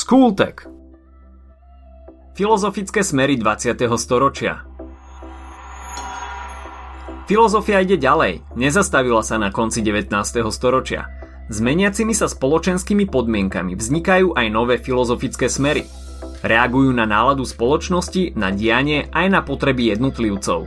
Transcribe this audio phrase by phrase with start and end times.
[0.00, 0.64] Skultek
[2.32, 3.84] Filozofické smery 20.
[4.00, 4.64] storočia
[7.28, 10.08] Filozofia ide ďalej, nezastavila sa na konci 19.
[10.48, 11.04] storočia.
[11.52, 15.84] S meniacimi sa spoločenskými podmienkami vznikajú aj nové filozofické smery.
[16.48, 20.64] Reagujú na náladu spoločnosti, na dianie aj na potreby jednotlivcov.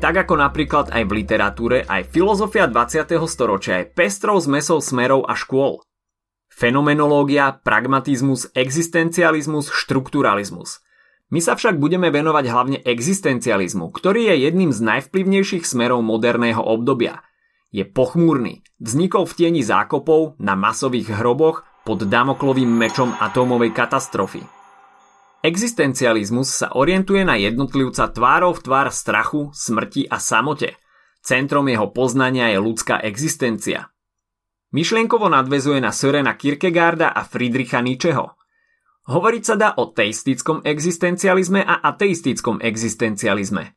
[0.00, 3.12] Tak ako napríklad aj v literatúre, aj filozofia 20.
[3.28, 5.84] storočia je pestrou zmesou smerov a škôl.
[6.54, 10.86] Fenomenológia, pragmatizmus, existencializmus, štrukturalizmus.
[11.34, 17.26] My sa však budeme venovať hlavne existencializmu, ktorý je jedným z najvplyvnejších smerov moderného obdobia.
[17.74, 24.46] Je pochmúrny, vznikol v tieni zákopov, na masových hroboch, pod Damoklovým mečom atómovej katastrofy.
[25.42, 30.78] Existencializmus sa orientuje na jednotlivca tvárov v tvár strachu, smrti a samote.
[31.20, 33.90] Centrom jeho poznania je ľudská existencia.
[34.74, 38.34] Myšlienkovo nadvezuje na Sörena Kierkegaarda a Friedricha Nietzscheho–
[39.04, 43.76] Hovoriť sa dá o teistickom existencializme a ateistickom existencializme.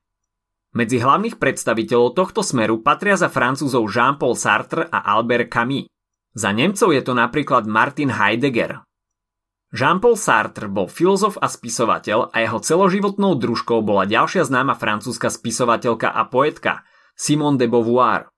[0.71, 5.91] Medzi hlavných predstaviteľov tohto smeru patria za francúzov Jean-Paul Sartre a Albert Camus.
[6.31, 8.87] Za Nemcov je to napríklad Martin Heidegger.
[9.75, 16.07] Jean-Paul Sartre bol filozof a spisovateľ a jeho celoživotnou družkou bola ďalšia známa francúzska spisovateľka
[16.07, 16.87] a poetka
[17.19, 18.31] Simone de Beauvoir.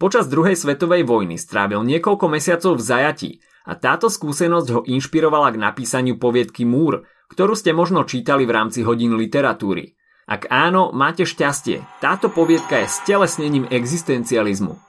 [0.00, 3.30] Počas druhej svetovej vojny strávil niekoľko mesiacov v zajatí
[3.68, 8.80] a táto skúsenosť ho inšpirovala k napísaniu poviedky Múr, ktorú ste možno čítali v rámci
[8.80, 9.92] hodín literatúry.
[10.24, 11.84] Ak áno, máte šťastie.
[12.00, 14.80] Táto poviedka je stelesnením existencializmu.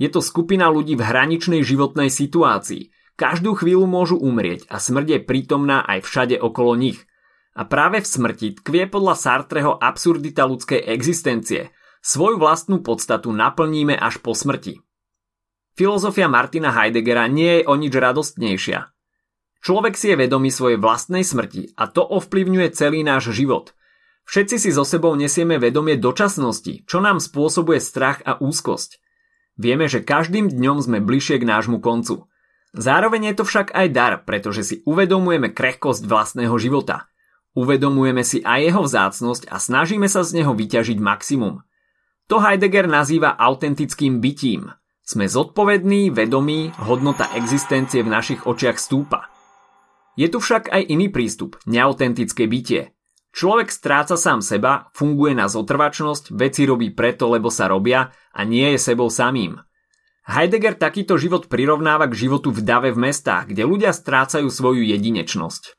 [0.00, 2.88] Je to skupina ľudí v hraničnej životnej situácii.
[3.20, 7.04] Každú chvíľu môžu umrieť a smrť je prítomná aj všade okolo nich.
[7.52, 11.68] A práve v smrti tkvie podľa Sartreho absurdita ľudskej existencie.
[12.02, 14.80] Svoju vlastnú podstatu naplníme až po smrti.
[15.78, 18.90] Filozofia Martina Heideggera nie je o nič radostnejšia.
[19.58, 23.74] Človek si je vedomý svojej vlastnej smrti a to ovplyvňuje celý náš život.
[24.28, 29.00] Všetci si so sebou nesieme vedomie dočasnosti, čo nám spôsobuje strach a úzkosť.
[29.58, 32.30] Vieme, že každým dňom sme bližšie k nášmu koncu.
[32.76, 37.10] Zároveň je to však aj dar, pretože si uvedomujeme krehkosť vlastného života.
[37.58, 41.64] Uvedomujeme si aj jeho vzácnosť a snažíme sa z neho vyťažiť maximum.
[42.28, 44.68] To Heidegger nazýva autentickým bytím–
[45.08, 49.32] sme zodpovední, vedomí, hodnota existencie v našich očiach stúpa.
[50.20, 52.92] Je tu však aj iný prístup, neautentické bytie.
[53.32, 58.76] Človek stráca sám seba, funguje na zotrvačnosť, veci robí preto, lebo sa robia a nie
[58.76, 59.56] je sebou samým.
[60.28, 65.72] Heidegger takýto život prirovnáva k životu v dave v mestách, kde ľudia strácajú svoju jedinečnosť.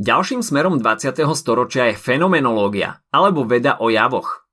[0.00, 1.12] Ďalším smerom 20.
[1.36, 4.48] storočia je fenomenológia, alebo veda o javoch.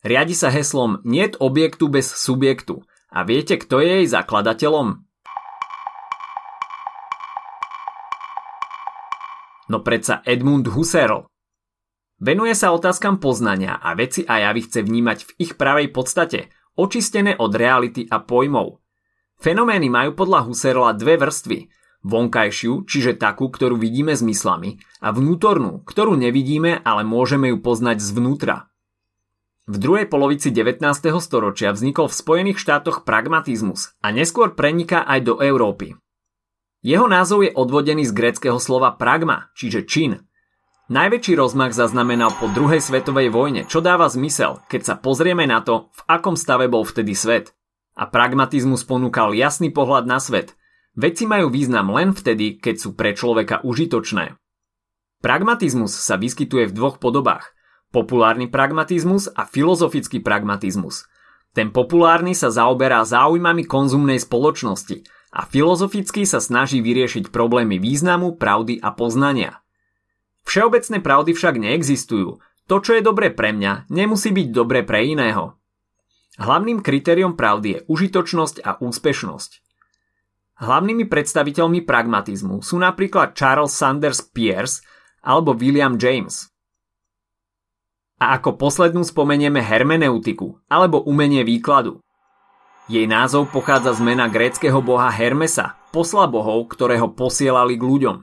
[0.00, 2.80] Riadi sa heslom Niet objektu bez subjektu.
[3.12, 5.04] A viete, kto je jej zakladateľom?
[9.68, 11.28] No predsa Edmund Husserl.
[12.16, 16.48] Venuje sa otázkam poznania a veci a javy chce vnímať v ich pravej podstate,
[16.80, 18.80] očistené od reality a pojmov.
[19.36, 21.58] Fenomény majú podľa Husserla dve vrstvy.
[22.08, 28.69] Vonkajšiu, čiže takú, ktorú vidíme zmyslami, a vnútornú, ktorú nevidíme, ale môžeme ju poznať zvnútra.
[29.70, 30.82] V druhej polovici 19.
[31.22, 35.94] storočia vznikol v Spojených štátoch pragmatizmus a neskôr preniká aj do Európy.
[36.82, 40.26] Jeho názov je odvodený z gréckého slova pragma, čiže čin.
[40.90, 45.94] Najväčší rozmach zaznamenal po druhej svetovej vojne, čo dáva zmysel, keď sa pozrieme na to,
[45.94, 47.54] v akom stave bol vtedy svet.
[47.94, 50.58] A pragmatizmus ponúkal jasný pohľad na svet.
[50.98, 54.34] Veci majú význam len vtedy, keď sú pre človeka užitočné.
[55.22, 57.54] Pragmatizmus sa vyskytuje v dvoch podobách–
[57.90, 61.06] populárny pragmatizmus a filozofický pragmatizmus.
[61.50, 65.02] Ten populárny sa zaoberá záujmami konzumnej spoločnosti
[65.34, 69.62] a filozofický sa snaží vyriešiť problémy významu, pravdy a poznania.
[70.46, 72.38] Všeobecné pravdy však neexistujú.
[72.70, 75.58] To, čo je dobre pre mňa, nemusí byť dobre pre iného.
[76.38, 79.50] Hlavným kritériom pravdy je užitočnosť a úspešnosť.
[80.60, 84.86] Hlavnými predstaviteľmi pragmatizmu sú napríklad Charles Sanders Peirce
[85.24, 86.52] alebo William James.
[88.20, 92.04] A ako poslednú spomenieme hermeneutiku, alebo umenie výkladu.
[92.90, 98.16] Jej názov pochádza z mena gréckého boha Hermesa, posla bohov, ktorého posielali k ľuďom.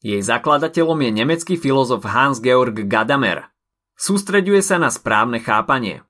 [0.00, 3.52] Jej zakladateľom je nemecký filozof Hans-Georg Gadamer.
[3.98, 6.06] Sústreďuje sa na správne chápanie.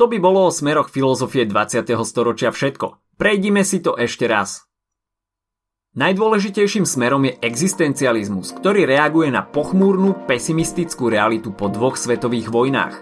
[0.00, 1.92] To by bolo o smeroch filozofie 20.
[2.06, 3.20] storočia všetko.
[3.20, 4.64] Prejdime si to ešte raz.
[5.92, 12.96] Najdôležitejším smerom je existencializmus, ktorý reaguje na pochmúrnu, pesimistickú realitu po dvoch svetových vojnách.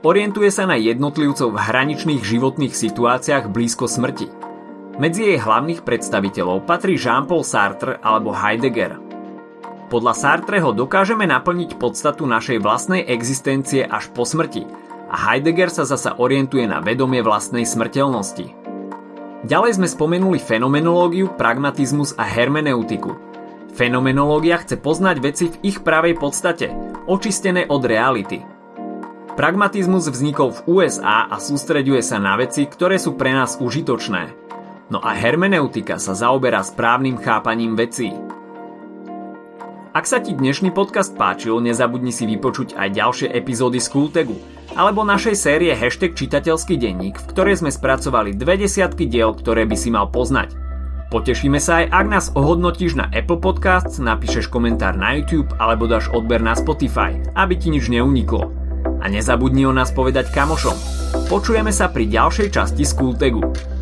[0.00, 4.32] Orientuje sa na jednotlivcov v hraničných životných situáciách blízko smrti.
[4.96, 8.96] Medzi jej hlavných predstaviteľov patrí Jean-Paul Sartre alebo Heidegger.
[9.92, 14.64] Podľa Sartreho dokážeme naplniť podstatu našej vlastnej existencie až po smrti
[15.12, 18.63] a Heidegger sa zasa orientuje na vedomie vlastnej smrteľnosti.
[19.44, 23.12] Ďalej sme spomenuli fenomenológiu, pragmatizmus a hermeneutiku.
[23.76, 26.72] Fenomenológia chce poznať veci v ich pravej podstate,
[27.04, 28.40] očistené od reality.
[29.34, 34.22] Pragmatizmus vznikol v USA a sústreďuje sa na veci, ktoré sú pre nás užitočné–
[34.92, 38.12] No a hermeneutika sa zaoberá správnym chápaním vecí.
[39.94, 44.36] Ak sa ti dnešný podcast páčil, nezabudni si vypočuť aj ďalšie epizódy z Kultegu
[44.74, 49.76] alebo našej série Hashtag čitateľský denník, v ktorej sme spracovali dve desiatky diel, ktoré by
[49.78, 50.54] si mal poznať.
[51.14, 56.10] Potešíme sa aj, ak nás ohodnotíš na Apple Podcasts, napíšeš komentár na YouTube alebo dáš
[56.10, 58.50] odber na Spotify, aby ti nič neuniklo.
[58.98, 60.74] A nezabudni o nás povedať kamošom.
[61.30, 63.73] Počujeme sa pri ďalšej časti z Kultegu.